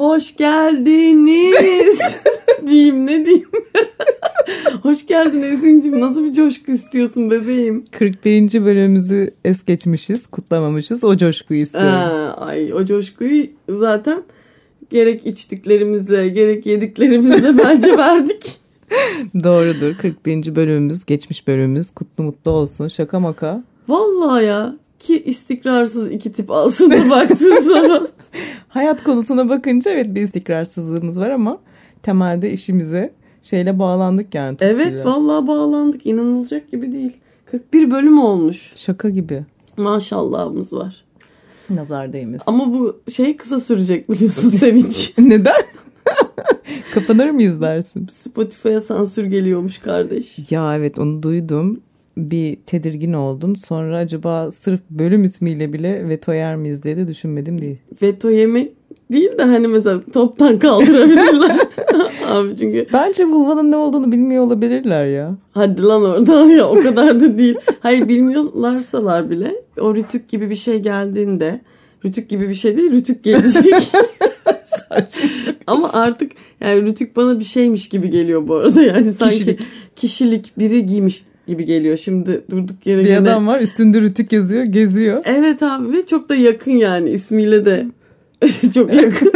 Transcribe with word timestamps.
Hoş 0.00 0.36
geldiniz. 0.36 2.22
diyeyim 2.66 3.06
ne 3.06 3.24
diyeyim. 3.24 3.48
Hoş 4.82 5.06
geldin 5.06 5.42
Esin'cim. 5.42 6.00
Nasıl 6.00 6.24
bir 6.24 6.32
coşku 6.32 6.72
istiyorsun 6.72 7.30
bebeğim? 7.30 7.84
41. 7.98 8.64
bölümümüzü 8.64 9.30
es 9.44 9.64
geçmişiz, 9.64 10.26
kutlamamışız. 10.26 11.04
O 11.04 11.16
coşkuyu 11.16 11.60
istiyorum. 11.60 11.94
Aa, 11.94 12.34
ay 12.46 12.74
o 12.74 12.84
coşkuyu 12.84 13.46
zaten 13.68 14.22
gerek 14.90 15.26
içtiklerimizle 15.26 16.28
gerek 16.28 16.66
yediklerimizle 16.66 17.58
bence 17.64 17.96
verdik. 17.96 18.60
Doğrudur. 19.44 19.94
41. 19.94 20.56
bölümümüz, 20.56 21.04
geçmiş 21.04 21.46
bölümümüz 21.46 21.90
kutlu 21.90 22.24
mutlu 22.24 22.50
olsun. 22.50 22.88
Şaka 22.88 23.20
maka. 23.20 23.64
Vallahi 23.88 24.44
ya 24.44 24.74
ki 24.98 25.22
istikrarsız 25.22 26.12
iki 26.12 26.32
tip 26.32 26.50
aslında 26.50 27.10
baktığın 27.10 27.60
zaman. 27.60 28.08
Hayat 28.68 29.04
konusuna 29.04 29.48
bakınca 29.48 29.90
evet 29.90 30.14
bir 30.14 30.22
istikrarsızlığımız 30.22 31.20
var 31.20 31.30
ama 31.30 31.58
temelde 32.02 32.50
işimize 32.52 33.12
şeyle 33.42 33.78
bağlandık 33.78 34.34
yani. 34.34 34.56
tutkuyla. 34.56 34.82
Evet 34.82 35.06
vallahi 35.06 35.46
bağlandık. 35.46 36.06
İnanılacak 36.06 36.70
gibi 36.70 36.92
değil. 36.92 37.12
41 37.50 37.90
bölüm 37.90 38.18
olmuş. 38.18 38.72
Şaka 38.76 39.08
gibi. 39.08 39.44
Maşallahımız 39.76 40.72
var. 40.72 41.04
Nazar 41.70 42.12
değmesin. 42.12 42.44
Ama 42.46 42.72
bu 42.74 43.00
şey 43.12 43.36
kısa 43.36 43.60
sürecek 43.60 44.10
biliyorsun 44.10 44.48
Sevinç. 44.58 45.12
Neden? 45.18 45.62
Kapanır 46.94 47.30
mıyız 47.30 47.60
dersin? 47.60 48.06
Spotify'a 48.20 48.80
sansür 48.80 49.24
geliyormuş 49.24 49.78
kardeş. 49.78 50.50
Ya 50.50 50.76
evet 50.76 50.98
onu 50.98 51.22
duydum. 51.22 51.80
Bir 52.18 52.56
tedirgin 52.66 53.12
oldum. 53.12 53.56
Sonra 53.56 53.96
acaba 53.96 54.50
sırf 54.52 54.80
bölüm 54.90 55.24
ismiyle 55.24 55.72
bile 55.72 56.08
veto 56.08 56.32
yer 56.32 56.56
miyiz 56.56 56.82
diye 56.82 56.96
de 56.96 57.08
düşünmedim 57.08 57.60
değil. 57.60 57.76
Veto 58.02 58.30
yemek 58.30 58.72
değil 59.12 59.38
de 59.38 59.42
hani 59.42 59.68
mesela 59.68 60.00
toptan 60.12 60.58
kaldırabilirler. 60.58 61.58
Abi 62.28 62.56
çünkü 62.56 62.86
Bence 62.92 63.24
vulvanın 63.24 63.70
ne 63.70 63.76
olduğunu 63.76 64.12
bilmiyor 64.12 64.44
olabilirler 64.44 65.06
ya. 65.06 65.34
hadi 65.52 65.82
lan 65.82 66.02
oradan 66.02 66.46
ya 66.48 66.68
o 66.68 66.74
kadar 66.74 67.20
da 67.20 67.38
değil. 67.38 67.56
Hayır 67.80 68.08
bilmiyorlarsalar 68.08 69.30
bile 69.30 69.54
o 69.80 69.94
rütük 69.94 70.28
gibi 70.28 70.50
bir 70.50 70.56
şey 70.56 70.78
geldiğinde 70.80 71.60
rütük 72.04 72.28
gibi 72.28 72.48
bir 72.48 72.54
şey 72.54 72.76
değil 72.76 72.92
rütük 72.92 73.24
gelecek. 73.24 73.64
Ama 75.66 75.92
artık 75.92 76.32
yani 76.60 76.82
rütük 76.82 77.16
bana 77.16 77.38
bir 77.38 77.44
şeymiş 77.44 77.88
gibi 77.88 78.10
geliyor 78.10 78.48
bu 78.48 78.54
arada 78.54 78.82
yani 78.82 79.12
sanki 79.12 79.34
Kişilik. 79.38 79.60
kişilik, 79.96 80.58
biri 80.58 80.86
giymiş 80.86 81.24
gibi 81.48 81.64
geliyor. 81.64 81.96
Şimdi 81.96 82.44
durduk 82.50 82.86
yere 82.86 83.00
Bir 83.00 83.06
gene- 83.06 83.18
adam 83.30 83.46
var 83.46 83.60
üstünde 83.60 84.00
rütük 84.00 84.32
yazıyor 84.32 84.62
geziyor. 84.62 85.22
Evet 85.26 85.62
abi 85.62 85.92
ve 85.92 86.06
çok 86.06 86.28
da 86.28 86.34
yakın 86.34 86.70
yani 86.70 87.10
ismiyle 87.10 87.64
de 87.64 87.86
çok 88.74 88.94
yakın. 88.94 89.32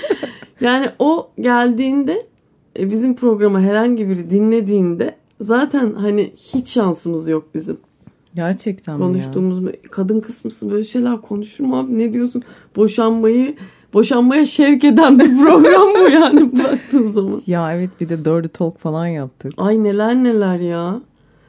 yani 0.60 0.88
o 0.98 1.30
geldiğinde 1.40 2.26
e, 2.78 2.90
bizim 2.90 3.16
programa 3.16 3.60
herhangi 3.60 4.08
biri 4.08 4.30
dinlediğinde 4.30 5.16
zaten 5.40 5.92
hani 5.92 6.32
hiç 6.36 6.68
şansımız 6.68 7.28
yok 7.28 7.48
bizim. 7.54 7.76
Gerçekten 8.34 8.96
mi 8.96 9.02
ya? 9.02 9.06
Konuştuğumuz 9.06 9.58
kadın 9.90 10.20
kısmısı 10.20 10.70
böyle 10.70 10.84
şeyler 10.84 11.20
konuşur 11.20 11.64
mu 11.64 11.78
abi 11.78 11.98
ne 11.98 12.12
diyorsun? 12.12 12.42
Boşanmayı 12.76 13.54
boşanmaya 13.94 14.46
şevk 14.46 14.84
eden 14.84 15.18
bir 15.18 15.38
program 15.44 15.88
bu 15.94 16.10
yani 16.10 16.52
baktığın 16.64 17.10
zaman. 17.10 17.42
Ya 17.46 17.74
evet 17.74 17.90
bir 18.00 18.08
de 18.08 18.18
dirty 18.24 18.48
talk 18.48 18.78
falan 18.78 19.06
yaptık. 19.06 19.52
Ay 19.56 19.84
neler 19.84 20.14
neler 20.14 20.58
ya. 20.58 21.00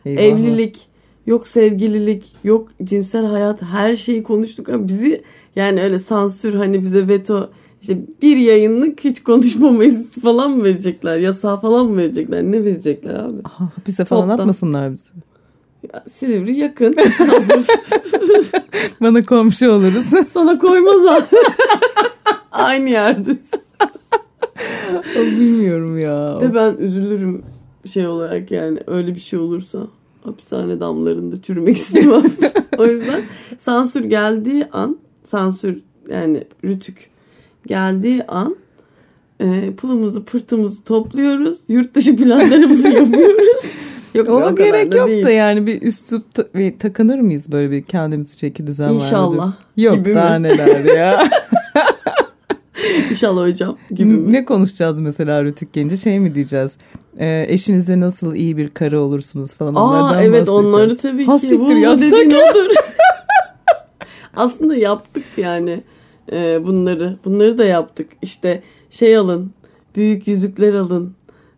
Eyvallah. 0.07 0.39
Evlilik, 0.39 0.87
yok 1.25 1.47
sevgililik, 1.47 2.25
yok 2.43 2.69
cinsel 2.83 3.25
hayat 3.25 3.61
her 3.61 3.95
şeyi 3.95 4.23
konuştuk. 4.23 4.69
Ama 4.69 4.87
bizi 4.87 5.21
yani 5.55 5.83
öyle 5.83 5.99
sansür 5.99 6.53
hani 6.53 6.81
bize 6.81 7.07
veto 7.07 7.49
işte 7.81 7.97
bir 8.21 8.37
yayınlık 8.37 9.03
hiç 9.03 9.23
konuşmamayız 9.23 10.11
falan 10.11 10.51
mı 10.51 10.63
verecekler? 10.63 11.17
Yasağı 11.17 11.61
falan 11.61 11.85
mı 11.85 11.97
verecekler? 11.97 12.43
Ne 12.43 12.63
verecekler 12.63 13.13
abi? 13.13 13.35
Aha, 13.43 13.69
Hapise 13.75 14.05
falan 14.05 14.29
Toptan. 14.29 14.43
atmasınlar 14.43 14.91
bizi. 14.93 15.09
Ya, 15.93 16.03
Silivri 16.09 16.55
yakın. 16.57 16.95
Bana 19.01 19.21
komşu 19.21 19.71
oluruz. 19.71 20.05
Sana 20.33 20.57
koymaz 20.59 21.05
abi. 21.05 21.25
Aynı 22.51 22.89
yerdesin. 22.89 23.61
Bilmiyorum 25.15 25.99
ya. 25.99 26.37
De 26.37 26.55
ben 26.55 26.75
üzülürüm 26.77 27.43
şey 27.85 28.07
olarak 28.07 28.51
yani 28.51 28.79
öyle 28.87 29.15
bir 29.15 29.19
şey 29.19 29.39
olursa 29.39 29.79
hapishane 30.27 30.79
damlarında 30.79 31.41
çürümek 31.41 31.75
istemem. 31.77 32.23
o 32.77 32.85
yüzden 32.85 33.21
sansür 33.57 34.03
geldiği 34.03 34.65
an 34.71 34.97
sansür 35.23 35.77
yani 36.11 36.43
rütük 36.63 37.09
geldiği 37.67 38.23
an 38.23 38.55
e, 39.39 39.71
pılımızı 39.77 40.25
pırtımızı 40.25 40.83
topluyoruz. 40.83 41.57
Yurt 41.67 41.95
dışı 41.95 42.15
planlarımızı 42.17 42.87
yapıyoruz. 42.89 43.65
Yok 44.13 44.29
Ona 44.29 44.51
gerek 44.51 44.95
yok 44.95 45.07
değil. 45.07 45.25
da 45.25 45.29
yani 45.31 45.67
bir 45.67 45.81
üslup 45.81 46.33
ta- 46.33 46.47
bir 46.55 46.79
takınır 46.79 47.19
mıyız 47.19 47.51
böyle 47.51 47.71
bir 47.71 47.83
kendimizi 47.83 48.37
çeki 48.37 48.67
düzen 48.67 48.85
vardır. 48.89 49.05
İnşallah. 49.05 49.53
Yok 49.77 49.95
Gibi 49.95 50.15
daha 50.15 50.39
mi? 50.39 50.43
neler 50.43 50.95
ya. 50.95 51.29
İnşallah 53.11 53.49
hocam 53.49 53.77
gibi 53.91 54.09
mi? 54.09 54.33
ne 54.33 54.45
konuşacağız 54.45 54.99
mesela 54.99 55.43
Rütük 55.43 55.73
gelince 55.73 55.97
şey 55.97 56.19
mi 56.19 56.35
diyeceğiz? 56.35 56.77
Ee, 57.19 57.45
eşinize 57.49 57.99
nasıl 57.99 58.35
iyi 58.35 58.57
bir 58.57 58.67
karı 58.67 59.01
olursunuz 59.01 59.53
falan 59.53 59.75
Aa 59.75 59.83
onlardan 59.83 60.23
evet 60.23 60.31
bahsedeceğiz. 60.47 60.65
onları 60.65 60.97
tabii 60.97 61.25
ki. 61.25 61.39
siktir, 61.39 61.59
Bu 61.59 61.71
yapsak 61.71 62.31
ya. 62.31 62.51
odur. 62.51 62.69
Aslında 64.35 64.75
yaptık 64.75 65.23
yani 65.37 65.83
e, 66.31 66.59
bunları. 66.65 67.17
Bunları 67.25 67.57
da 67.57 67.65
yaptık. 67.65 68.09
İşte 68.21 68.61
şey 68.89 69.17
alın. 69.17 69.51
Büyük 69.95 70.27
yüzükler 70.27 70.73
alın. 70.73 71.15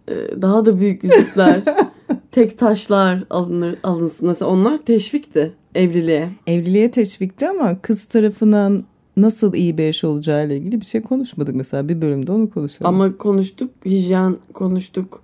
e, 0.07 0.13
daha 0.41 0.65
da 0.65 0.79
büyük 0.79 1.03
yüzükler. 1.03 1.59
tek 2.31 2.59
taşlar 2.59 3.23
alınır, 3.29 3.75
alınsın. 3.83 4.27
Mesela 4.27 4.51
onlar 4.51 4.77
teşvikti 4.77 5.51
evliliğe. 5.75 6.29
Evliliğe 6.47 6.91
teşvikti 6.91 7.49
ama 7.49 7.81
kız 7.81 8.05
tarafından 8.05 8.83
nasıl 9.17 9.53
iyi 9.53 9.77
bir 9.77 9.83
eş 9.83 10.03
olacağıyla 10.03 10.55
ilgili 10.55 10.81
bir 10.81 10.85
şey 10.85 11.01
konuşmadık 11.01 11.55
mesela 11.55 11.89
bir 11.89 12.01
bölümde 12.01 12.31
onu 12.31 12.49
konuşalım. 12.49 12.95
Ama 12.95 13.17
konuştuk. 13.17 13.71
Hijyen 13.85 14.37
konuştuk. 14.53 15.21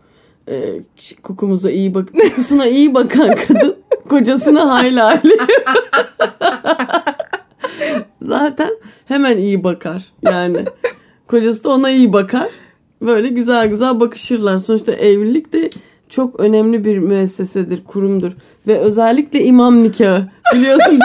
E, 0.50 0.82
kokumuza 1.24 1.72
iyi 1.72 1.94
bak 1.94 2.10
kokusuna 2.22 2.68
iyi 2.68 2.94
bakan 2.94 3.36
kadın 3.48 3.76
kocasına 4.10 4.74
hayli 4.74 5.00
hayli. 5.00 5.38
Zaten 8.22 8.70
hemen 9.08 9.38
iyi 9.38 9.64
bakar. 9.64 10.04
Yani 10.22 10.66
kocası 11.28 11.64
da 11.64 11.70
ona 11.70 11.90
iyi 11.90 12.14
bakar. 12.14 12.50
Böyle 13.02 13.28
güzel 13.28 13.68
güzel 13.68 14.00
bakışırlar. 14.00 14.58
Sonuçta 14.58 14.92
evlilik 14.92 15.54
de 15.54 15.70
çok 16.10 16.40
önemli 16.40 16.86
bir 16.86 16.98
müessesedir, 16.98 17.84
kurumdur. 17.84 18.32
Ve 18.68 18.78
özellikle 18.78 19.44
imam 19.44 19.84
nikahı. 19.84 20.28
Biliyorsun? 20.54 21.00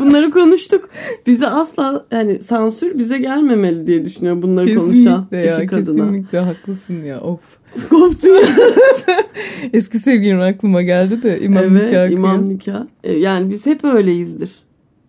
Bunları 0.00 0.30
konuştuk. 0.30 0.88
Bize 1.26 1.46
asla 1.46 2.06
yani 2.12 2.42
sansür 2.42 2.98
bize 2.98 3.18
gelmemeli 3.18 3.86
diye 3.86 4.04
düşünüyorum 4.04 4.42
bunları 4.42 4.74
konuşan 4.74 4.92
kesinlikle 4.92 5.36
ya 5.36 5.58
iki 5.58 5.66
kadına. 5.66 6.04
kesinlikle 6.04 6.38
haklısın 6.38 7.02
ya 7.02 7.20
of. 7.20 7.40
Koptu 7.90 8.28
ya. 8.28 8.42
Eski 9.72 9.98
sevgilin 9.98 10.40
aklıma 10.40 10.82
geldi 10.82 11.22
de 11.22 11.40
imam 11.40 11.64
evet, 11.64 11.86
nikahı 11.86 12.12
imam 12.12 12.48
nikah. 12.48 12.86
E, 13.04 13.12
Yani 13.12 13.50
biz 13.50 13.66
hep 13.66 13.84
öyleyizdir. 13.84 14.58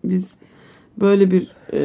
Biz 0.03 0.35
böyle 1.00 1.31
bir 1.31 1.47
e, 1.74 1.81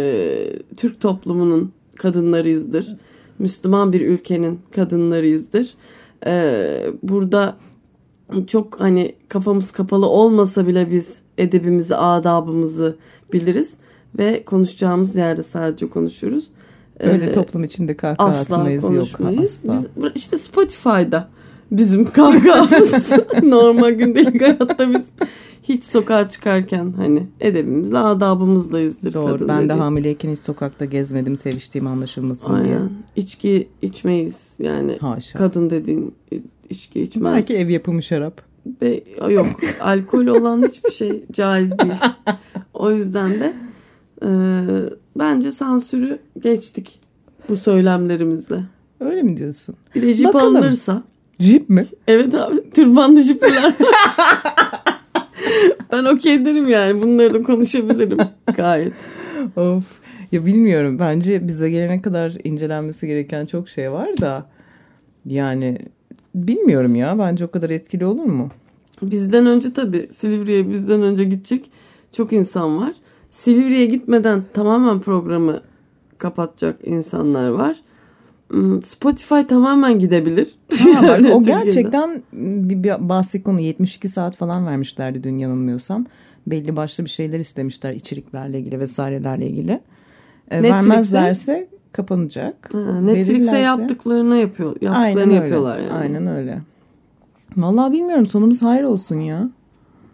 Türk 0.77 1.01
toplumunun 1.01 1.73
kadınlarıyızdır. 1.97 2.97
Müslüman 3.39 3.93
bir 3.93 4.01
ülkenin 4.01 4.61
kadınlarıyızdır. 4.75 5.75
E, 6.27 6.63
burada 7.03 7.57
çok 8.47 8.81
hani 8.81 9.15
kafamız 9.29 9.73
kapalı 9.73 10.07
olmasa 10.07 10.67
bile 10.67 10.91
biz 10.91 11.26
edebimizi, 11.39 11.97
adabımızı 11.97 12.97
biliriz 13.33 13.75
ve 14.19 14.45
konuşacağımız 14.45 15.17
yerde 15.17 15.43
sadece 15.43 15.89
konuşuruz. 15.91 16.47
Öyle 17.01 17.25
E, 17.25 17.33
toplum 17.33 17.65
içinde 17.65 17.97
kahkaha 17.97 18.29
asla 18.29 18.57
atmayız 18.57 18.83
yok 18.85 18.93
konuşmayız. 18.93 19.61
asla. 19.69 19.85
Biz 19.97 20.13
işte 20.23 20.39
Spotify'da 20.39 21.29
bizim 21.71 22.05
kahkahamız 22.13 23.11
normal 23.43 23.91
gündelik 23.91 24.41
hayatta 24.43 24.91
biz 24.95 25.03
hiç 25.63 25.85
sokağa 25.85 26.29
çıkarken 26.29 26.93
hani 26.97 27.27
edebimizle 27.41 27.99
adabımızlayızdır 27.99 29.15
Doğru 29.15 29.49
ben 29.49 29.59
de 29.59 29.65
dediğin. 29.65 29.79
hamileyken 29.81 30.31
hiç 30.31 30.39
sokakta 30.39 30.85
gezmedim 30.85 31.37
seviştiğim 31.37 31.87
anlaşılmasın 31.87 32.65
diye. 32.65 32.75
Aynen. 32.77 32.91
İçki 33.17 33.69
içmeyiz 33.83 34.37
yani 34.59 34.97
Haşa. 35.01 35.39
kadın 35.39 35.71
dediğin 35.71 36.15
içki 36.71 37.03
içmez. 37.03 37.35
Belki 37.35 37.57
ev 37.57 37.69
yapımı 37.69 38.03
şarap. 38.03 38.43
Be- 38.81 39.33
yok 39.33 39.47
alkol 39.81 40.27
olan 40.27 40.63
hiçbir 40.69 40.91
şey 40.91 41.25
caiz 41.33 41.79
değil. 41.79 41.93
O 42.75 42.91
yüzden 42.91 43.31
de 43.31 43.53
e, 44.23 44.29
bence 45.19 45.51
sansürü 45.51 46.19
geçtik 46.41 47.01
bu 47.49 47.57
söylemlerimizle. 47.57 48.57
Öyle 49.01 49.23
mi 49.23 49.37
diyorsun? 49.37 49.77
Bir 49.95 50.03
de 50.03 50.15
jip 50.15 50.27
Bakalım. 50.27 50.57
alınırsa 50.57 51.03
Jip 51.41 51.69
mi? 51.69 51.85
Evet 52.09 52.35
abi 52.35 52.71
türbanlı 52.71 53.21
jipler. 53.21 53.75
ben 55.93 56.05
okey 56.05 56.45
derim 56.45 56.69
yani 56.69 57.03
bunları 57.03 57.43
konuşabilirim 57.43 58.19
gayet. 58.57 58.93
Of. 59.57 59.85
Ya 60.33 60.47
bilmiyorum 60.47 60.99
bence 60.99 61.49
bize 61.49 61.71
gelene 61.71 62.03
kadar 62.03 62.35
incelenmesi 62.45 63.07
gereken 63.07 63.47
çok 63.47 63.69
şey 63.69 63.93
var 63.93 64.09
da 64.21 64.47
yani 65.27 65.79
bilmiyorum 66.37 66.95
ya 66.95 67.19
bence 67.19 67.45
o 67.45 67.51
kadar 67.51 67.71
etkili 67.71 68.07
olur 68.07 68.25
mu? 68.25 68.49
Bizden 69.03 69.47
önce 69.47 69.73
tabii 69.73 70.09
Silivri'ye 70.17 70.71
bizden 70.71 71.03
önce 71.03 71.25
gidecek 71.25 71.71
çok 72.13 72.33
insan 72.33 72.79
var. 72.79 72.93
Silivri'ye 73.31 73.87
gitmeden 73.87 74.43
tamamen 74.55 75.01
programı 75.01 75.61
kapatacak 76.19 76.79
insanlar 76.85 77.49
var. 77.49 77.77
Hmm, 78.51 78.83
Spotify 78.83 79.41
tamamen 79.49 79.99
gidebilir. 79.99 80.49
Ha, 80.79 81.03
bak, 81.03 81.03
Yani 81.09 81.33
o 81.33 81.43
gerçekten 81.43 82.23
bir, 82.33 82.83
bir 82.83 83.09
bahsi 83.09 83.43
konu 83.43 83.61
72 83.61 84.09
saat 84.09 84.37
falan 84.37 84.67
vermişlerdi 84.67 85.23
dün 85.23 85.39
yanılmıyorsam. 85.39 86.07
Belli 86.47 86.77
başlı 86.77 87.05
bir 87.05 87.11
şeyler 87.11 87.39
istemişler 87.39 87.93
içeriklerle 87.93 88.61
ilgili 88.61 88.81
vesairelerle 88.81 89.47
ilgili. 89.47 89.81
E, 90.51 90.59
Netflix'e- 90.59 90.71
vermezlerse 90.73 91.69
kapanacak. 91.97 92.75
Ha, 92.75 93.01
Netflix'e 93.01 93.33
Verirlerse- 93.53 93.59
yaptıklarını 93.63 94.37
yapıyor. 94.37 94.69
Yaptıklarını 94.81 94.99
Aynen 95.05 95.23
öyle. 95.25 95.35
yapıyorlar 95.35 95.79
yani. 95.79 95.93
Aynen 95.93 96.27
öyle. 96.27 96.59
Vallahi 97.57 97.93
bilmiyorum 97.93 98.27
sonumuz 98.27 98.63
hayır 98.63 98.85
olsun 98.85 99.21
ya. 99.21 99.51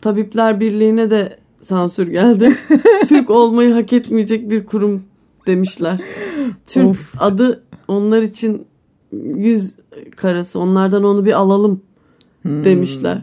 Tabipler 0.00 0.60
Birliği'ne 0.60 1.10
de 1.10 1.36
sansür 1.62 2.06
geldi. 2.08 2.52
Türk 3.08 3.30
olmayı 3.30 3.72
hak 3.72 3.92
etmeyecek 3.92 4.50
bir 4.50 4.66
kurum 4.66 5.02
demişler. 5.46 6.00
Türk 6.66 6.86
Of. 6.86 7.14
adı 7.22 7.62
onlar 7.88 8.22
için 8.22 8.66
yüz 9.36 9.74
karası. 10.16 10.58
Onlardan 10.58 11.04
onu 11.04 11.24
bir 11.24 11.32
alalım 11.32 11.82
Hmm. 12.42 12.64
demişler. 12.64 13.22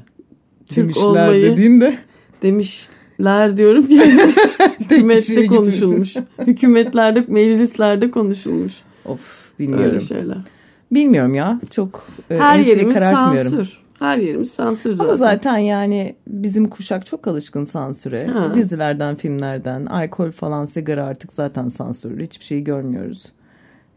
Türk 0.67 0.77
Demişler 0.77 1.03
olmayı 1.05 1.51
dediğinde 1.51 1.97
demişler 3.19 3.57
diyorum 3.57 3.87
kişiye 3.87 4.17
hükümette 4.79 5.45
konuşulmuş. 5.47 6.15
Hükümetlerde, 6.47 7.25
meclislerde 7.27 8.11
konuşulmuş. 8.11 8.73
of 9.05 9.51
Öyle 9.59 9.71
bilmiyorum. 9.71 10.01
şeyler. 10.01 10.37
Bilmiyorum 10.91 11.35
ya 11.35 11.59
çok 11.69 12.07
e, 12.31 12.37
Her 12.37 12.59
yerimiz 12.59 12.97
sansür. 12.97 13.79
Her 13.99 14.17
yerimiz 14.17 14.51
sansür 14.51 14.91
zaten. 14.91 15.05
Ama 15.05 15.15
zaten 15.15 15.57
yani 15.57 16.15
bizim 16.27 16.67
kuşak 16.67 17.05
çok 17.05 17.27
alışkın 17.27 17.63
sansüre. 17.63 18.27
Ha. 18.27 18.55
Dizilerden, 18.55 19.15
filmlerden, 19.15 19.85
alkol 19.85 20.31
falan, 20.31 20.65
sigara 20.65 21.05
artık 21.05 21.33
zaten 21.33 21.67
sansürlü. 21.67 22.23
Hiçbir 22.23 22.45
şeyi 22.45 22.63
görmüyoruz. 22.63 23.25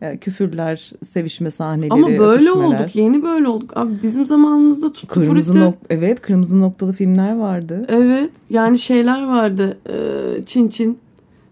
Ya, 0.02 0.16
küfürler, 0.16 0.93
sevişme 1.02 1.50
sahneleri, 1.50 1.93
Ama 1.93 2.06
böyle 2.06 2.22
öpüşmeler. 2.22 2.66
olduk. 2.66 2.96
Yeni 2.96 3.22
böyle 3.22 3.49
olduk. 3.49 3.76
Abi 3.76 3.93
bizim 4.02 4.26
zamanımızda 4.26 4.93
tuttu 4.93 5.14
Kırmızı 5.14 5.52
frutti. 5.52 5.64
nok 5.64 5.75
evet, 5.90 6.20
kırmızı 6.20 6.60
noktalı 6.60 6.93
filmler 6.93 7.37
vardı. 7.37 7.87
Evet. 7.88 8.31
Yani 8.50 8.78
şeyler 8.78 9.26
vardı. 9.26 9.78
Ee, 9.88 10.44
çin 10.46 10.69
çin. 10.69 10.99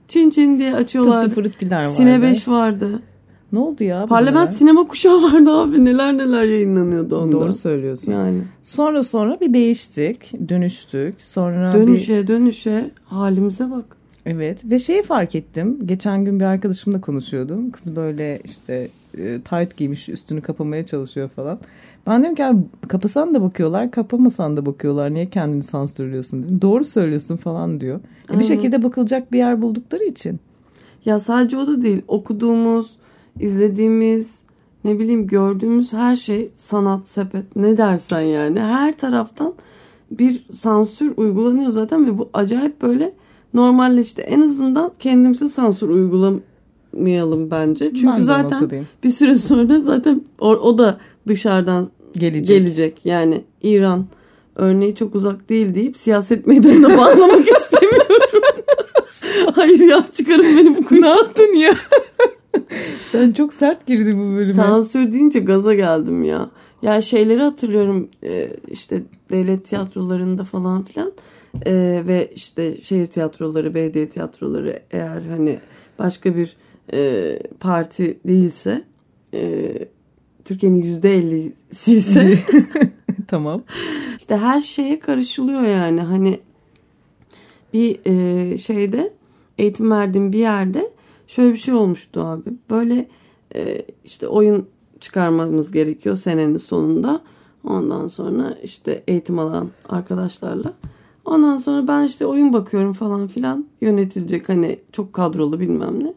Çin 0.09 0.31
çin 0.31 0.59
diye 0.59 0.75
açıyorlar. 0.75 1.23
Tıttı 1.23 1.35
fırıttiler 1.35 1.85
vardı. 1.85 1.95
Sine 1.95 2.23
5 2.23 2.49
vardı. 2.49 3.03
Ne 3.53 3.59
oldu 3.59 3.85
ya? 3.85 4.07
Parlament 4.07 4.49
bunlara? 4.49 4.59
sinema 4.59 4.87
kuşağı 4.87 5.23
vardı 5.23 5.51
abi. 5.51 5.85
Neler 5.85 6.17
neler 6.19 6.45
yayınlanıyordu 6.45 7.19
onda. 7.19 7.33
Doğru 7.33 7.53
söylüyorsun. 7.53 8.13
Yani 8.13 8.43
Sonra 8.63 9.03
sonra 9.03 9.41
bir 9.41 9.55
değiştik, 9.55 10.49
dönüştük. 10.49 11.15
Sonra 11.21 11.75
bir 11.75 11.79
dönüşe 11.87 12.27
dönüşe 12.27 12.91
halimize 13.05 13.71
bak. 13.71 14.00
Evet 14.27 14.65
ve 14.65 14.79
şeyi 14.79 15.03
fark 15.03 15.35
ettim. 15.35 15.79
Geçen 15.85 16.25
gün 16.25 16.41
bir 16.41 16.45
arkadaşımla 16.45 17.01
konuşuyordum. 17.01 17.71
Kız 17.71 17.97
böyle 17.97 18.41
işte 18.45 18.89
e, 19.19 19.41
tight 19.41 19.77
giymiş 19.77 20.09
üstünü 20.09 20.41
kapamaya 20.41 20.87
çalışıyor 20.87 21.29
falan. 21.29 21.59
Ben 22.07 22.23
dedim 22.23 22.35
ki 22.35 22.45
abi 22.45 22.59
kapasan 22.89 23.35
da 23.35 23.43
bakıyorlar 23.43 23.91
kapamasan 23.91 24.57
da 24.57 24.67
bakıyorlar. 24.67 25.15
Niye 25.15 25.31
kendini 25.31 25.63
sansürlüyorsun 25.63 26.43
dedim. 26.43 26.63
Doğru 26.63 26.85
söylüyorsun 26.85 27.37
falan 27.37 27.81
diyor. 27.81 28.01
E, 28.35 28.39
bir 28.39 28.45
şekilde 28.45 28.83
bakılacak 28.83 29.33
bir 29.33 29.39
yer 29.39 29.63
buldukları 29.63 30.05
için. 30.05 30.41
Ya 31.05 31.19
sadece 31.19 31.57
o 31.57 31.67
da 31.67 31.83
değil. 31.83 32.03
Okuduğumuz, 32.09 32.97
izlediğimiz, 33.39 34.35
ne 34.85 34.99
bileyim 34.99 35.27
gördüğümüz 35.27 35.93
her 35.93 36.17
şey 36.17 36.51
sanat, 36.57 37.09
sepet 37.09 37.57
ne 37.57 37.77
dersen 37.77 38.21
yani. 38.21 38.61
Her 38.61 38.93
taraftan 38.93 39.55
bir 40.11 40.47
sansür 40.53 41.13
uygulanıyor 41.17 41.71
zaten 41.71 42.07
ve 42.07 42.19
bu 42.19 42.31
acayip 42.35 42.83
böyle 42.83 43.13
normalleşti. 43.55 44.23
En 44.23 44.41
azından 44.41 44.93
kendimize 44.99 45.49
sansür 45.49 45.89
uygulamayalım 45.89 47.51
bence. 47.51 47.91
Çünkü 47.95 48.07
Ben 48.07 48.21
zaten 48.21 48.71
bir 49.05 49.11
süre 49.11 49.39
sonra 49.39 49.81
zaten 49.81 50.23
o, 50.41 50.49
o 50.49 50.79
da 50.79 50.99
dışarıdan 51.29 51.89
gelecek. 52.19 52.47
gelecek. 52.49 53.07
Yani 53.07 53.45
İran 53.63 54.07
örneği 54.57 54.95
çok 54.95 55.15
uzak 55.15 55.49
değil 55.49 55.75
deyip 55.75 55.97
siyaset 55.97 56.47
meydanına 56.47 56.99
bağlamak 56.99 57.49
istemiyorum. 57.49 58.43
Hayır 59.55 59.81
ya 59.89 60.07
çıkarın 60.13 60.45
beni 60.59 60.77
bu 60.79 60.83
kuyudan. 60.85 61.09
ne 61.09 61.17
yaptın 61.17 61.55
ya? 61.55 61.75
Sen 63.13 63.33
çok 63.33 63.55
sert 63.55 63.87
girdin 63.87 64.19
bu 64.19 64.37
bölüme. 64.37 64.63
Sansür 64.63 65.13
deyince 65.13 65.41
gaza 65.41 65.75
geldim 65.75 66.25
ya. 66.25 66.51
Ya 66.83 67.01
şeyleri 67.01 67.43
hatırlıyorum 67.43 68.09
e, 68.25 68.51
işte 68.71 69.03
devlet 69.31 69.65
tiyatrolarında 69.65 70.45
falan 70.45 70.85
filan 70.85 71.13
E, 71.67 72.03
ve 72.07 72.31
işte 72.35 72.77
şehir 72.83 73.07
tiyatroları, 73.07 73.75
belediye 73.75 74.09
tiyatroları 74.09 74.83
eğer 74.91 75.23
hani 75.23 75.59
başka 75.99 76.37
bir 76.37 76.57
e, 76.93 77.39
parti 77.61 78.19
değilse 78.27 78.85
e, 79.35 79.73
Türkiye'nin 80.45 80.83
yüzde 80.83 81.15
ellisi 81.15 81.97
ise 81.97 82.39
tamam. 83.29 83.63
işte 84.19 84.37
her 84.37 84.61
şeye 84.61 84.99
karışılıyor 84.99 85.63
yani. 85.63 86.01
Hani 86.01 86.41
bir 87.73 87.99
e, 88.05 88.59
şeyde 88.59 89.13
eğitim 89.59 89.91
verdiğim 89.91 90.33
bir 90.33 90.39
yerde 90.39 90.91
şöyle 91.27 91.53
bir 91.53 91.59
şey 91.59 91.75
olmuştu 91.75 92.21
abi. 92.21 92.51
Böyle 92.71 93.09
e, 93.55 93.83
işte 94.05 94.29
oyun 94.29 94.69
çıkarmamız 95.01 95.73
gerekiyor 95.73 96.15
senenin 96.15 96.57
sonunda. 96.57 97.21
Ondan 97.65 98.09
sonra 98.09 98.59
işte 98.63 99.03
eğitim 99.09 99.39
alan 99.39 99.71
arkadaşlarla 99.89 100.75
ondan 101.31 101.57
sonra 101.59 101.89
ben 101.89 102.05
işte 102.05 102.27
oyun 102.27 102.53
bakıyorum 102.53 102.93
falan 102.93 103.27
filan 103.27 103.67
yönetilecek 103.81 104.49
hani 104.49 104.79
çok 104.93 105.13
kadrolu 105.13 105.61
bilmem 105.61 106.05
ne 106.05 106.15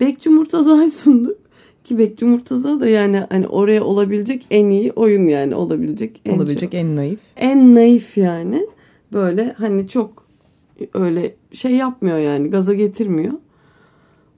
Bekçi 0.00 0.30
Murtaza'yı 0.30 0.90
sunduk 1.00 1.36
ki 1.84 1.98
Bekçi 1.98 2.24
Murtaza 2.24 2.80
da 2.80 2.88
yani 2.88 3.22
hani 3.30 3.46
oraya 3.48 3.84
olabilecek 3.84 4.46
en 4.50 4.66
iyi 4.70 4.92
oyun 4.92 5.26
yani 5.26 5.54
olabilecek 5.54 6.20
en 6.24 6.36
Olabilecek 6.38 6.74
en 6.74 6.96
naif. 6.96 7.18
en 7.36 7.74
naif 7.74 8.16
yani. 8.16 8.66
Böyle 9.12 9.52
hani 9.52 9.88
çok 9.88 10.26
öyle 10.94 11.34
şey 11.52 11.72
yapmıyor 11.72 12.18
yani 12.18 12.50
gaza 12.50 12.74
getirmiyor. 12.74 13.32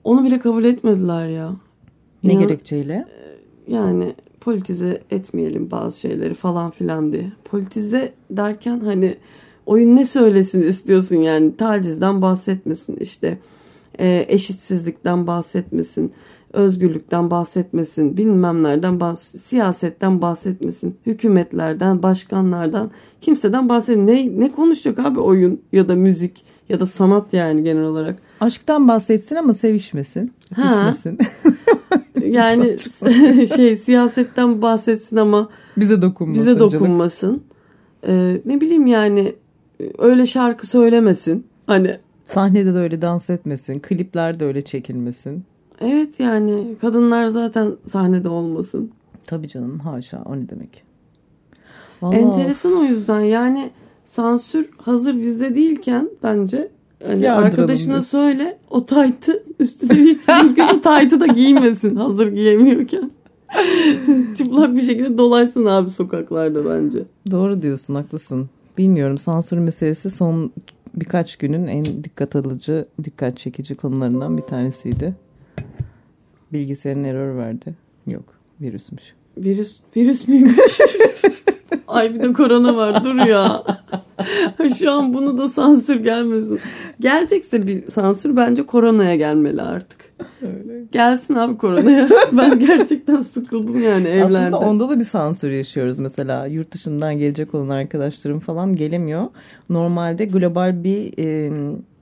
Onu 0.03 0.23
bile 0.25 0.39
kabul 0.39 0.63
etmediler 0.63 1.27
ya. 1.29 1.55
Ne 2.23 2.33
İnan- 2.33 2.43
gerekçeyle? 2.43 3.05
Yani 3.67 4.13
politize 4.41 5.01
etmeyelim 5.11 5.71
bazı 5.71 5.99
şeyleri 5.99 6.33
falan 6.33 6.71
filan 6.71 7.11
diye. 7.11 7.31
Politize 7.51 8.13
derken 8.31 8.79
hani 8.79 9.15
oyun 9.65 9.95
ne 9.95 10.05
söylesin 10.05 10.61
istiyorsun 10.61 11.15
yani 11.15 11.55
tacizden 11.57 12.21
bahsetmesin 12.21 12.95
işte 12.95 13.37
e, 13.99 14.25
eşitsizlikten 14.29 15.27
bahsetmesin 15.27 16.11
özgürlükten 16.53 17.31
bahsetmesin 17.31 18.17
bilmem 18.17 18.63
nereden 18.63 18.99
bahs 18.99 19.21
siyasetten 19.21 20.21
bahsetmesin 20.21 20.95
hükümetlerden 21.05 22.03
başkanlardan 22.03 22.91
kimseden 23.21 23.69
bahsetmesin 23.69 24.39
ne, 24.39 24.45
ne 24.45 24.51
konuşacak 24.51 24.99
abi 24.99 25.19
oyun 25.19 25.61
ya 25.71 25.87
da 25.87 25.95
müzik 25.95 26.45
ya 26.69 26.79
da 26.79 26.85
sanat 26.85 27.33
yani 27.33 27.63
genel 27.63 27.83
olarak 27.83 28.15
Aşktan 28.41 28.87
bahsetsin 28.87 29.35
ama 29.35 29.53
sevişmesin. 29.53 30.33
Ha. 30.55 30.87
Öpüşmesin. 30.89 31.17
yani 32.25 32.75
şey 33.55 33.77
siyasetten 33.77 34.61
bahsetsin 34.61 35.17
ama 35.17 35.49
Bize 35.77 36.01
dokunmasın. 36.01 36.43
bize 36.45 36.59
canım. 36.59 36.71
dokunmasın. 36.71 37.43
Ee, 38.07 38.41
ne 38.45 38.61
bileyim 38.61 38.87
yani 38.87 39.33
öyle 39.97 40.25
şarkı 40.25 40.67
söylemesin. 40.67 41.47
Hani 41.67 41.97
Sahnede 42.25 42.73
de 42.73 42.77
öyle 42.77 43.01
dans 43.01 43.29
etmesin. 43.29 43.79
Kliplerde 43.79 44.45
öyle 44.45 44.61
çekilmesin. 44.61 45.43
evet 45.81 46.19
yani 46.19 46.75
kadınlar 46.81 47.27
zaten 47.27 47.71
sahnede 47.85 48.29
olmasın. 48.29 48.91
Tabii 49.23 49.47
canım 49.47 49.79
haşa 49.79 50.21
o 50.25 50.35
ne 50.37 50.49
demek. 50.49 50.83
Vallahi 52.01 52.17
Enteresan 52.19 52.73
o 52.73 52.83
yüzden 52.83 53.19
yani 53.21 53.69
sansür 54.05 54.69
hazır 54.77 55.21
bizde 55.21 55.55
değilken 55.55 56.09
bence 56.23 56.69
hani 57.07 57.23
Yardıralım 57.23 57.45
arkadaşına 57.45 57.97
biz. 57.97 58.07
söyle 58.07 58.57
o 58.69 58.83
taytı 58.83 59.43
üstüne 59.59 59.93
hiç 60.03 60.17
mümkünse 60.43 60.81
taytı 60.81 61.19
da 61.19 61.27
giymesin 61.27 61.95
hazır 61.95 62.27
giyemiyorken. 62.27 63.11
Çıplak 64.37 64.75
bir 64.75 64.81
şekilde 64.81 65.17
dolaşsın 65.17 65.65
abi 65.65 65.89
sokaklarda 65.89 66.65
bence. 66.69 67.03
Doğru 67.31 67.61
diyorsun 67.61 67.95
haklısın. 67.95 68.49
Bilmiyorum 68.77 69.17
sansür 69.17 69.57
meselesi 69.57 70.09
son 70.09 70.51
birkaç 70.95 71.35
günün 71.35 71.67
en 71.67 71.85
dikkat 71.85 72.35
alıcı, 72.35 72.85
dikkat 73.03 73.37
çekici 73.37 73.75
konularından 73.75 74.37
bir 74.37 74.41
tanesiydi. 74.41 75.13
Bilgisayarın 76.53 77.03
error 77.03 77.37
verdi. 77.37 77.75
Yok 78.07 78.23
virüsmüş. 78.61 79.13
Virüs 79.37 79.79
virüs 79.95 80.27
müymüş? 80.27 80.79
Ay 81.87 82.13
bir 82.13 82.21
de 82.21 82.33
korona 82.33 82.75
var 82.75 83.03
dur 83.03 83.15
ya. 83.15 83.63
Şu 84.79 84.91
an 84.91 85.13
bunu 85.13 85.37
da 85.37 85.47
sansür 85.47 85.95
gelmesin. 85.95 86.59
Gelecekse 86.99 87.67
bir 87.67 87.91
sansür 87.91 88.35
bence 88.35 88.65
koronaya 88.65 89.15
gelmeli 89.15 89.61
artık. 89.61 90.13
Gelsin 90.95 91.35
abi 91.35 91.57
koronaya. 91.57 92.09
ben 92.31 92.59
gerçekten 92.59 93.21
sıkıldım 93.21 93.83
yani 93.83 94.07
evlerde. 94.07 94.37
Aslında 94.37 94.59
onda 94.59 94.89
da 94.89 94.99
bir 94.99 95.05
sansür 95.05 95.51
yaşıyoruz 95.51 95.99
mesela. 95.99 96.45
Yurt 96.45 96.71
dışından 96.71 97.17
gelecek 97.17 97.53
olan 97.55 97.69
arkadaşlarım 97.69 98.39
falan 98.39 98.75
gelemiyor. 98.75 99.23
Normalde 99.69 100.25
global 100.25 100.83
bir 100.83 101.13
e, 101.17 101.51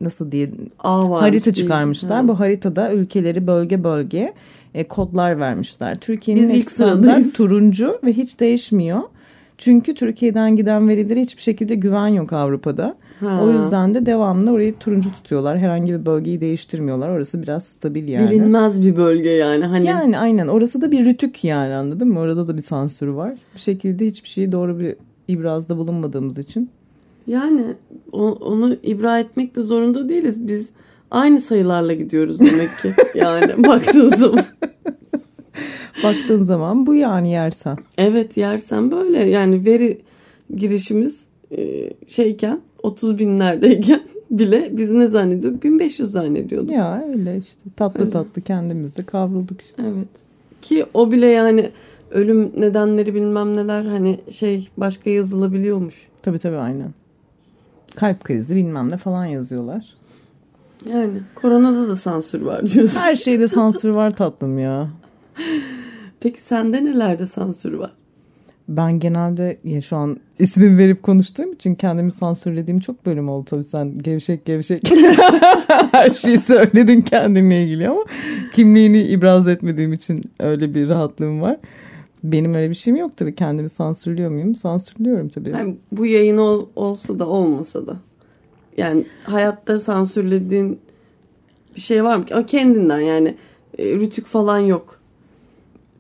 nasıl 0.01 0.31
diye 0.31 0.50
harita 0.77 1.53
çıkarmışlar. 1.53 2.27
Bu 2.27 2.39
haritada 2.39 2.93
ülkeleri 2.93 3.47
bölge 3.47 3.83
bölge 3.83 4.33
e, 4.73 4.88
kodlar 4.88 5.39
vermişler. 5.39 5.95
Türkiye'nin 5.95 6.50
ilk 6.50 6.71
standart 6.71 7.33
turuncu 7.33 8.00
ve 8.03 8.13
hiç 8.13 8.39
değişmiyor. 8.39 9.01
Çünkü 9.57 9.95
Türkiye'den 9.95 10.55
giden 10.55 10.88
verilere 10.89 11.21
hiçbir 11.21 11.41
şekilde 11.41 11.75
güven 11.75 12.07
yok 12.07 12.33
Avrupa'da. 12.33 12.95
Ha. 13.20 13.43
O 13.43 13.51
yüzden 13.51 13.93
de 13.93 14.05
devamlı 14.05 14.51
orayı 14.51 14.77
turuncu 14.79 15.12
tutuyorlar. 15.12 15.58
Herhangi 15.58 15.93
bir 15.93 16.05
bölgeyi 16.05 16.41
değiştirmiyorlar. 16.41 17.10
Orası 17.10 17.41
biraz 17.41 17.65
stabil 17.65 18.08
yani. 18.08 18.29
Bilinmez 18.29 18.86
bir 18.86 18.96
bölge 18.96 19.29
yani. 19.29 19.65
Hani... 19.65 19.88
Yani 19.88 20.20
aynen. 20.20 20.48
Orası 20.48 20.82
da 20.82 20.91
bir 20.91 21.05
rütük 21.05 21.43
yani 21.43 21.74
anladın 21.74 22.08
mı? 22.08 22.20
Orada 22.20 22.48
da 22.48 22.58
bir 22.58 22.62
sansürü 22.62 23.15
var. 23.15 23.34
Bir 23.55 23.60
şekilde 23.60 24.05
hiçbir 24.05 24.29
şeyi 24.29 24.51
doğru 24.51 24.79
bir 24.79 24.96
ibrazda 25.27 25.77
bulunmadığımız 25.77 26.38
için. 26.38 26.70
Yani 27.27 27.65
onu 28.12 28.77
ibra 28.84 29.20
etmek 29.20 29.55
de 29.55 29.62
zorunda 29.62 30.10
değiliz. 30.10 30.48
Biz 30.48 30.70
aynı 31.12 31.41
sayılarla 31.41 31.93
gidiyoruz 31.93 32.39
demek 32.39 32.70
ki. 32.82 32.93
yani 33.15 33.67
baktığın 33.67 34.10
zaman. 34.10 34.46
baktığın 36.03 36.43
zaman 36.43 36.86
bu 36.86 36.96
yani 36.96 37.32
yersen. 37.32 37.77
Evet 37.98 38.38
yersen 38.38 38.91
böyle 38.91 39.20
yani 39.20 39.65
veri 39.65 40.01
girişimiz 40.55 41.24
e, 41.58 41.89
şeyken 42.08 42.60
30 42.83 43.19
binlerdeyken 43.19 44.01
bile 44.31 44.69
biz 44.71 44.91
ne 44.91 45.07
zannediyorduk? 45.07 45.63
1500 45.63 46.11
zannediyorduk. 46.11 46.71
Ya 46.71 47.03
öyle 47.07 47.37
işte 47.37 47.61
tatlı 47.75 48.11
tatlı 48.11 48.41
kendimiz 48.41 48.97
de 48.97 49.03
kavrulduk 49.03 49.61
işte. 49.61 49.83
Evet. 49.85 50.07
Ki 50.61 50.85
o 50.93 51.11
bile 51.11 51.27
yani 51.27 51.69
ölüm 52.11 52.51
nedenleri 52.57 53.13
bilmem 53.13 53.57
neler 53.57 53.85
hani 53.85 54.19
şey 54.29 54.69
başka 54.77 55.09
yazılabiliyormuş. 55.09 56.07
Tabii 56.21 56.39
tabii 56.39 56.57
aynen. 56.57 56.93
Kalp 57.95 58.23
krizi 58.23 58.55
bilmem 58.55 58.91
ne 58.91 58.97
falan 58.97 59.25
yazıyorlar. 59.25 59.95
Yani 60.89 61.13
koronada 61.35 61.87
da 61.87 61.95
sansür 61.95 62.41
var 62.41 62.67
diyorsun. 62.67 63.01
Her 63.01 63.15
şeyde 63.15 63.47
sansür 63.47 63.89
var 63.89 64.15
tatlım 64.15 64.59
ya. 64.59 64.87
Peki 66.19 66.41
sende 66.41 66.85
nelerde 66.85 67.27
sansür 67.27 67.73
var? 67.73 67.91
Ben 68.67 69.00
genelde 69.00 69.58
ya 69.63 69.82
şu 69.82 69.96
an 69.96 70.17
ismimi 70.39 70.77
verip 70.77 71.03
konuştuğum 71.03 71.53
için 71.53 71.75
kendimi 71.75 72.12
sansürlediğim 72.12 72.79
çok 72.79 73.05
bölüm 73.05 73.29
oldu 73.29 73.46
tabii 73.50 73.63
sen 73.63 73.96
gevşek 73.96 74.46
gevşek 74.46 74.82
her 75.91 76.13
şeyi 76.13 76.38
söyledin 76.38 77.01
kendimle 77.01 77.63
ilgili 77.63 77.89
ama 77.89 78.03
kimliğini 78.53 79.01
ibraz 79.01 79.48
etmediğim 79.48 79.93
için 79.93 80.22
öyle 80.39 80.75
bir 80.75 80.89
rahatlığım 80.89 81.41
var. 81.41 81.58
Benim 82.24 82.53
öyle 82.53 82.70
bir 82.70 82.75
şeyim 82.75 82.98
yok 82.98 83.17
tabii 83.17 83.36
kendimi 83.36 83.70
sansürlüyor 83.70 84.32
muyum? 84.32 84.55
Sansürlüyorum 84.55 85.29
tabii. 85.29 85.50
Yani 85.50 85.75
bu 85.91 86.05
yayın 86.05 86.38
ol, 86.38 86.65
olsa 86.75 87.20
da 87.20 87.27
olmasa 87.27 87.88
da 87.88 87.96
yani 88.77 89.05
hayatta 89.24 89.79
sansürlediğin 89.79 90.79
bir 91.75 91.82
şey 91.82 92.03
var 92.03 92.17
mı? 92.17 92.46
Kendinden 92.48 93.00
yani 93.00 93.36
e, 93.77 93.86
rütük 93.96 94.25
falan 94.25 94.60
yok. 94.60 95.00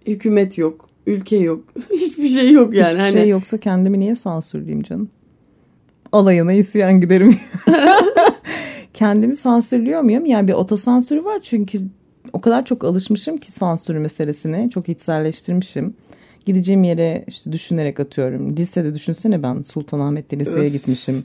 Hükümet 0.07 0.57
yok 0.57 0.92
ülke 1.07 1.37
yok. 1.37 1.63
Hiçbir 1.91 2.27
şey 2.27 2.51
yok 2.51 2.73
yani. 2.73 2.87
Hiçbir 2.87 2.99
hani... 2.99 3.11
şey 3.11 3.29
yoksa 3.29 3.57
kendimi 3.57 3.99
niye 3.99 4.15
sansürleyeyim 4.15 4.83
canım? 4.83 5.09
Alayına 6.11 6.53
isyan 6.53 7.01
giderim. 7.01 7.37
kendimi 8.93 9.35
sansürlüyor 9.35 10.01
muyum? 10.01 10.25
Yani 10.25 10.47
bir 10.47 10.53
otosansürü 10.53 11.23
var 11.23 11.39
çünkü 11.41 11.81
o 12.33 12.41
kadar 12.41 12.65
çok 12.65 12.83
alışmışım 12.83 13.37
ki 13.37 13.51
sansür 13.51 13.97
meselesine. 13.97 14.69
Çok 14.69 14.89
içselleştirmişim. 14.89 15.93
Gideceğim 16.45 16.83
yere 16.83 17.25
işte 17.27 17.51
düşünerek 17.51 17.99
atıyorum. 17.99 18.57
Lisede 18.57 18.93
düşünsene 18.93 19.43
ben 19.43 19.61
Sultanahmet'te 19.61 20.39
liseye 20.39 20.69
gitmişim. 20.69 21.23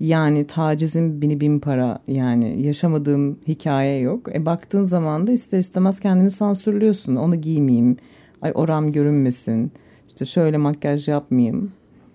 Yani 0.00 0.46
tacizin 0.46 1.22
bini 1.22 1.40
bin 1.40 1.58
para 1.58 1.98
yani 2.08 2.62
yaşamadığım 2.62 3.38
hikaye 3.48 4.00
yok. 4.00 4.36
E 4.36 4.46
baktığın 4.46 4.84
zaman 4.84 5.26
da 5.26 5.32
ister 5.32 5.58
istemez 5.58 6.00
kendini 6.00 6.30
sansürlüyorsun. 6.30 7.16
Onu 7.16 7.40
giymeyeyim 7.40 7.96
ay 8.44 8.52
oram 8.54 8.92
görünmesin 8.92 9.72
işte 10.08 10.24
şöyle 10.24 10.56
makyaj 10.56 11.08
yapmayayım 11.08 11.72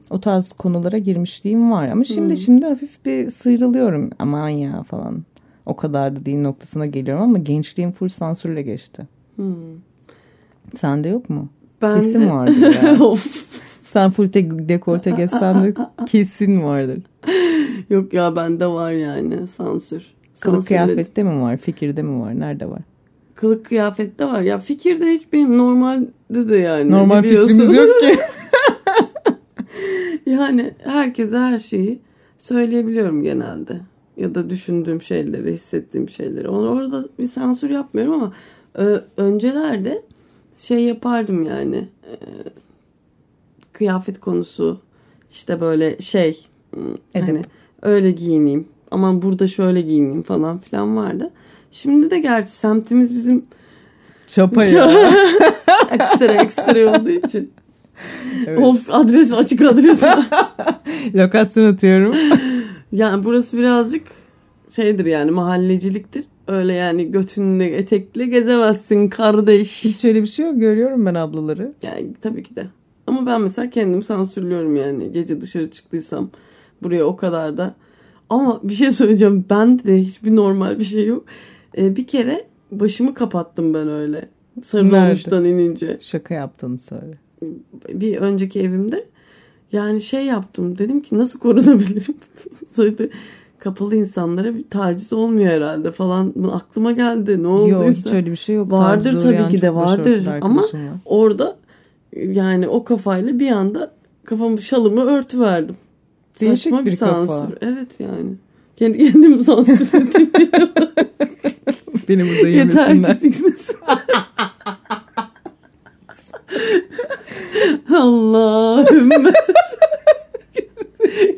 o 0.09 0.21
tarz 0.21 0.51
konulara 0.51 0.97
girmişliğim 0.97 1.71
var 1.71 1.87
ama 1.87 2.03
şimdi 2.03 2.29
hmm. 2.29 2.37
şimdi 2.37 2.65
hafif 2.65 3.05
bir 3.05 3.29
sıyrılıyorum 3.29 4.09
aman 4.19 4.49
ya 4.49 4.83
falan 4.83 5.23
o 5.65 5.75
kadar 5.75 6.15
da 6.15 6.25
değil 6.25 6.41
noktasına 6.41 6.85
geliyorum 6.85 7.23
ama 7.23 7.37
gençliğim 7.37 7.91
full 7.91 8.07
sansürle 8.07 8.61
geçti. 8.61 9.07
Hmm. 9.35 9.55
Sende 10.75 11.09
yok 11.09 11.29
mu? 11.29 11.49
Ben 11.81 11.95
kesin 11.95 12.21
de... 12.21 12.31
vardır 12.31 12.75
ya. 12.83 12.97
Sen 13.81 14.11
full 14.11 14.27
te 14.27 14.69
dekolte 14.69 15.11
geçsen 15.11 15.63
de 15.63 15.73
kesin 16.05 16.63
vardır. 16.63 16.99
Yok 17.89 18.13
ya 18.13 18.35
bende 18.35 18.67
var 18.67 18.91
yani 18.91 19.47
sansür. 19.47 20.13
Kılık 20.39 20.67
kıyafette 20.67 21.23
mi 21.23 21.41
var? 21.41 21.57
Fikirde 21.57 22.01
mi 22.01 22.21
var? 22.21 22.39
Nerede 22.39 22.69
var? 22.69 22.81
Kılık 23.39 23.65
kıyafette 23.65 24.25
var. 24.25 24.41
Ya 24.41 24.59
fikirde 24.59 25.05
hiç 25.05 25.33
benim 25.33 25.57
normalde 25.57 26.49
de 26.49 26.57
yani. 26.57 26.91
Normal 26.91 27.23
biliyorsun. 27.23 27.47
fikrimiz 27.47 27.75
yok 27.75 27.99
ki. 27.99 28.19
yani 30.25 30.73
herkese 30.83 31.37
her 31.37 31.57
şeyi 31.57 31.99
söyleyebiliyorum 32.37 33.23
genelde. 33.23 33.81
Ya 34.17 34.35
da 34.35 34.49
düşündüğüm 34.49 35.01
şeyleri, 35.01 35.51
hissettiğim 35.51 36.09
şeyleri. 36.09 36.47
Onu 36.47 36.69
orada 36.69 37.05
bir 37.19 37.27
sansür 37.27 37.69
yapmıyorum 37.69 38.13
ama 38.13 38.33
ö, 38.75 39.01
öncelerde 39.17 40.03
şey 40.57 40.83
yapardım 40.83 41.43
yani. 41.43 41.77
E, 41.77 42.15
kıyafet 43.73 44.19
konusu 44.19 44.81
işte 45.31 45.61
böyle 45.61 45.99
şey 45.99 46.47
Edip. 47.15 47.27
hani 47.27 47.41
öyle 47.81 48.11
giyineyim. 48.11 48.67
Aman 48.91 49.21
burada 49.21 49.47
şöyle 49.47 49.81
giyineyim 49.81 50.23
falan 50.23 50.59
filan 50.59 50.97
vardı. 50.97 51.31
Şimdi 51.71 52.09
de 52.09 52.19
gerçi 52.19 52.51
semtimiz 52.51 53.15
bizim 53.15 53.45
çapa 54.27 54.65
ya. 54.65 54.91
ekstra 55.91 56.33
ekstra 56.33 56.99
olduğu 56.99 57.09
için. 57.09 57.51
Evet. 58.47 58.63
Of 58.63 58.89
adres 58.89 59.33
açık 59.33 59.61
adres. 59.61 60.03
Lokasyon 61.15 61.73
atıyorum. 61.73 62.15
Yani 62.91 63.23
burası 63.23 63.57
birazcık 63.57 64.07
şeydir 64.69 65.05
yani 65.05 65.31
mahalleciliktir. 65.31 66.23
Öyle 66.47 66.73
yani 66.73 67.11
götünle 67.11 67.65
etekle 67.65 68.25
gezemezsin 68.25 69.09
kardeş. 69.09 69.85
Hiç 69.85 70.05
öyle 70.05 70.21
bir 70.21 70.27
şey 70.27 70.45
yok. 70.45 70.59
Görüyorum 70.59 71.05
ben 71.05 71.15
ablaları. 71.15 71.73
Yani 71.81 72.13
tabii 72.21 72.43
ki 72.43 72.55
de. 72.55 72.67
Ama 73.07 73.25
ben 73.25 73.41
mesela 73.41 73.69
kendimi 73.69 74.03
sansürlüyorum 74.03 74.75
yani. 74.75 75.11
Gece 75.11 75.41
dışarı 75.41 75.71
çıktıysam 75.71 76.29
buraya 76.83 77.03
o 77.03 77.15
kadar 77.15 77.57
da. 77.57 77.75
Ama 78.29 78.59
bir 78.63 78.73
şey 78.73 78.91
söyleyeceğim. 78.91 79.45
Ben 79.49 79.79
de 79.79 80.01
hiçbir 80.01 80.35
normal 80.35 80.79
bir 80.79 80.83
şey 80.83 81.05
yok. 81.05 81.25
E, 81.77 81.95
bir 81.95 82.07
kere 82.07 82.45
başımı 82.71 83.13
kapattım 83.13 83.73
ben 83.73 83.89
öyle. 83.89 84.29
Sarı 84.63 85.45
inince. 85.45 85.97
Şaka 86.01 86.33
yaptığını 86.33 86.77
söyle. 86.77 87.17
Bir 87.89 88.17
önceki 88.17 88.61
evimde 88.61 89.05
yani 89.71 90.01
şey 90.01 90.25
yaptım. 90.25 90.77
Dedim 90.77 91.01
ki 91.01 91.17
nasıl 91.17 91.39
korunabilirim? 91.39 92.15
Sonra 92.73 92.91
kapalı 93.59 93.95
insanlara 93.95 94.55
bir 94.55 94.69
taciz 94.69 95.13
olmuyor 95.13 95.51
herhalde 95.51 95.91
falan 95.91 96.33
aklıma 96.51 96.91
geldi. 96.91 97.43
Ne 97.43 97.47
olduysa. 97.47 97.85
Yok 97.85 97.95
hiç 97.97 98.13
öyle 98.13 98.31
bir 98.31 98.35
şey 98.35 98.55
yok. 98.55 98.71
Vardır 98.71 99.19
tabii 99.19 99.47
ki 99.55 99.61
de 99.61 99.75
vardır 99.75 100.27
ama 100.41 100.61
var. 100.61 100.69
orada 101.05 101.57
yani 102.15 102.67
o 102.67 102.83
kafayla 102.83 103.39
bir 103.39 103.51
anda 103.51 103.91
kafamı 104.25 104.61
şalımı 104.61 105.01
örtü 105.01 105.39
verdim. 105.39 105.75
Değişik 106.41 106.63
Saçma 106.63 106.79
bir, 106.79 106.85
bir 106.85 106.91
sansür. 106.91 107.27
Kafa. 107.27 107.55
Evet 107.61 107.99
yani. 107.99 108.35
Kendi 108.79 108.97
kendimi 108.97 109.39
sansürledim. 109.39 110.31
Beni 112.09 112.23
burada 112.23 112.47
yemesinler. 112.47 112.87
Yeter 112.87 113.13
ki 113.13 113.19
sikmesin. 113.19 113.75
Allah'ım. 117.95 119.09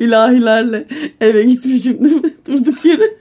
İlahilerle 0.00 0.86
eve 1.20 1.42
gitmişim 1.42 2.04
değil 2.04 2.24
mi? 2.24 2.34
Durduk 2.46 2.84
yere. 2.84 3.16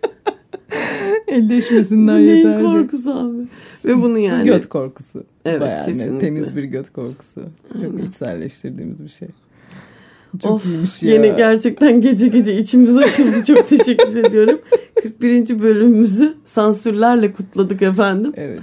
Elleşmesinler 1.28 2.20
yeter. 2.20 2.58
Neyin 2.58 2.74
korkusu 2.74 3.12
abi? 3.12 3.48
Ve 3.86 4.02
bunu 4.02 4.20
yani. 4.20 4.46
Göt 4.46 4.70
korkusu. 4.70 5.24
Evet 5.46 5.62
Bayağı 5.62 5.86
kesinlikle. 5.86 6.20
Temiz 6.20 6.56
bir 6.56 6.64
göt 6.64 6.90
korkusu. 6.90 7.42
Çok 7.74 7.84
Aynen. 7.84 8.06
içselleştirdiğimiz 8.06 9.04
bir 9.04 9.10
şey. 9.10 9.28
Çok 10.40 10.52
of, 10.52 10.66
iyiymiş 10.66 11.04
ya. 11.04 11.14
Yine 11.14 11.28
gerçekten 11.28 12.02
gece 12.02 12.28
gece 12.28 12.58
içimiz 12.58 12.98
açıldı. 12.98 13.44
Çok 13.48 13.68
teşekkür 13.68 14.16
ediyorum. 14.16 14.62
41. 15.04 15.60
bölümümüzü 15.60 16.34
sansürlerle 16.46 17.34
kutladık 17.34 17.82
efendim. 17.82 18.34
Evet. 18.36 18.60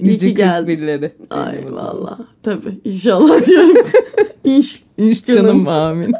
İyi 0.00 0.18
ki 0.18 0.34
geldi. 0.34 1.14
Ay 1.30 1.64
valla. 1.70 2.18
Tabii 2.42 2.80
inşallah 2.84 3.46
diyorum. 3.46 3.76
İnş, 4.44 4.82
İnş 4.98 5.24
canım, 5.24 5.42
canım 5.42 5.68
amin. 5.68 6.14